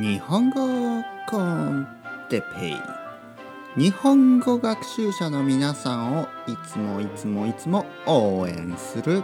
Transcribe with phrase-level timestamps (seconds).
[0.00, 1.86] 日本語コン
[2.30, 2.76] テペイ。
[3.76, 9.22] 日本語学習者の皆さんをいつもいつもいつも応援する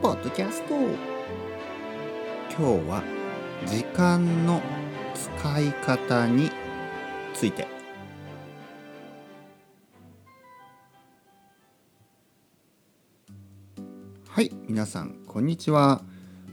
[0.00, 0.74] ポッドキャスト。
[2.48, 3.02] 今日は
[3.66, 4.62] 時間の
[5.16, 6.48] 使い方に
[7.32, 7.66] ついて。
[14.28, 16.02] はい皆さんこんにちは。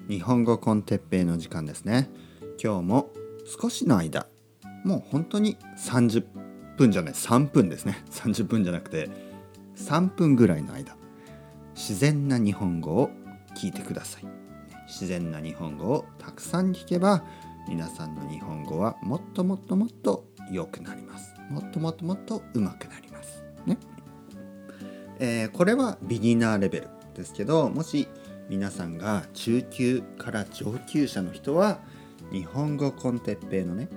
[0.10, 2.10] 日本語コンテッペイの時間ですね。
[2.60, 3.12] 今日も
[3.60, 4.28] 少しの間
[4.86, 6.24] もう本当に30
[6.78, 8.04] 分じゃない3分ですね。
[8.10, 9.10] 30分じゃなくて
[9.76, 10.96] 3分ぐらいの間
[11.76, 13.10] 自然な日本語を
[13.56, 14.26] 聞いてください。
[14.88, 17.24] 自然な日本語をたくさん聞けば
[17.68, 21.34] 皆さんの日本語はもっともっともっと良くなります。
[21.50, 23.44] もっともっともっと上手くなります。
[23.66, 23.78] ね、
[25.20, 28.08] えー、これはビギナーレベルですけどもし
[28.50, 31.80] 皆さんが中級から上級者の人は
[32.32, 33.90] 日本語コンテッペイのね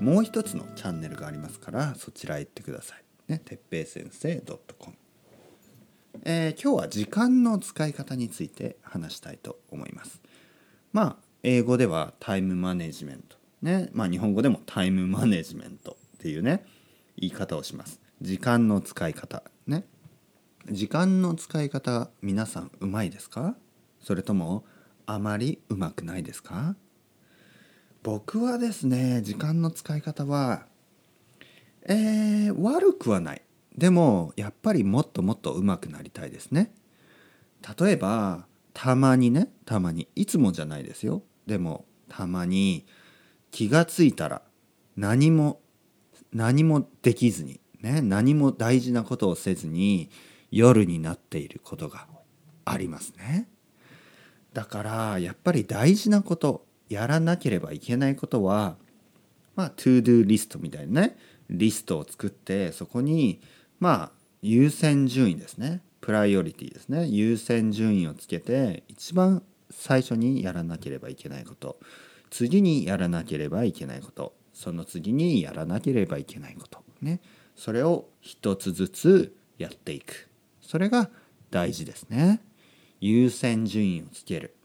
[0.00, 3.02] もう一つのチャンネルがありますからそちらへ行ってください。
[3.32, 4.42] ね、てっぺい先生
[4.78, 4.96] .com、
[6.24, 10.20] えー、今日は時間の使い方について話したいと思います。
[10.92, 16.64] まあ英語ではタイムマネジメントねまあ日本語でもタイムマネジメントっていうね
[17.16, 18.00] 言い方をします。
[18.20, 19.84] 時間の使い方ね
[20.70, 23.56] 時間の使い方皆さんうまいですか？
[24.00, 24.64] それとも
[25.06, 26.76] あまりうまくないですか？
[28.06, 30.66] 僕はですね時間の使い方は
[31.88, 33.42] えー、悪くはない。
[33.76, 36.72] でもやっぱりもっともっと上手くなりたいですね。
[37.76, 41.24] 例えばたまにねたまにいつもじゃないですよ。
[41.48, 42.86] でもたまに
[43.50, 44.42] 気がついたら
[44.96, 45.60] 何も
[46.32, 50.10] 何もできずにね何も大事なことをせずに
[50.52, 52.06] 夜になっていることが
[52.64, 53.48] ありますね。
[54.52, 58.76] だからやっぱり大事なことやらなければいけないことは
[59.54, 61.16] まあ to do リストみたいなね
[61.48, 63.40] リストを作ってそこに
[63.78, 65.82] まあ優先順位ですね。
[66.00, 67.06] プライオリティですね。
[67.06, 71.78] 優先順位をつけて一番最初にやらなければいけないこと。
[72.30, 74.34] 次にやらなければいけないこと。
[74.52, 76.82] その次にやらなければいけないこと。
[77.02, 77.20] ね。
[77.56, 80.28] それを一つずつやっていく。
[80.60, 81.10] それが
[81.50, 82.40] 大事ですね。
[83.00, 84.55] 優先順位をつける。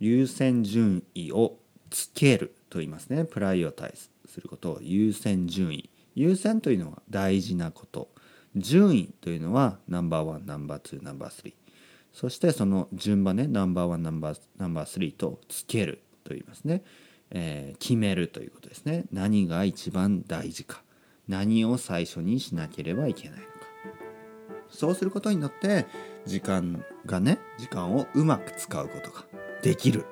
[0.00, 1.58] 優先順位を
[1.90, 3.24] つけると言いますね。
[3.24, 4.72] プライオタイズすること。
[4.72, 5.90] を優先順位。
[6.14, 8.08] 優先というのは大事なこと。
[8.56, 11.54] 順位というのはナンバーワンナンバーツーナンバースリー
[12.12, 16.84] そしてその順番ねナンバーワンナンバーナンバースリーとつけると言いますね、
[17.30, 19.04] えー、決めるということですね。
[19.12, 20.82] 何が一番大事か。
[21.28, 23.50] 何を最初にしなければいけないのか。
[24.70, 25.86] そうすることによって
[26.24, 29.24] 時間がね時間をうまく使うことが
[29.64, 30.04] できる。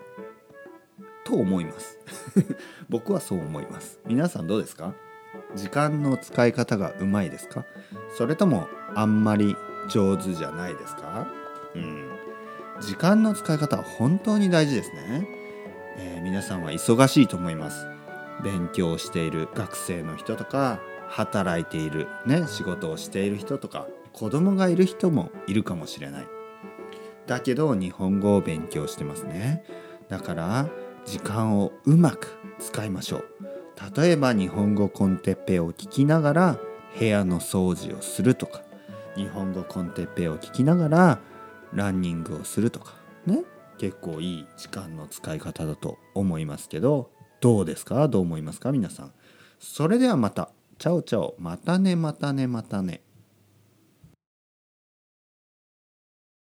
[1.24, 1.98] と思います。
[2.88, 4.00] 僕はそう思います。
[4.06, 4.94] 皆さんどうですか？
[5.54, 7.64] 時間の使い方がうまいですか？
[8.16, 9.54] それともあんまり
[9.88, 11.28] 上手じゃないですか？
[11.74, 12.08] うん。
[12.80, 15.28] 時間の使い方は本当に大事ですね、
[15.98, 17.86] えー、皆さんは忙しいと思います。
[18.42, 26.26] 勉強している学生の人とか働いているね仕事をしている人とか子供がいる人もいるかもしれない。
[27.32, 29.64] だけど日本語を勉強してますね。
[30.10, 30.68] だから
[31.06, 32.28] 時間をうまく
[32.58, 33.24] 使いましょう。
[33.96, 36.58] 例えば日本語コンテッペを聞きながら
[36.98, 38.60] 部屋の掃除をするとか。
[39.16, 41.20] 日本語コンテッペを聞きながら
[41.72, 42.92] ランニングをするとか。
[43.24, 43.44] ね。
[43.78, 47.10] 結構いい時間の使い方だと思いますけど
[47.40, 48.08] どうですか？
[48.08, 48.72] どう思いますか？
[48.72, 49.12] 皆さん。
[49.58, 50.50] それではまた。
[50.78, 51.34] チャオチャオ。
[51.38, 53.00] またねまたねまたね。